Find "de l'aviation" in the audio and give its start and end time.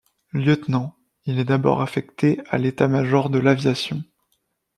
3.29-4.03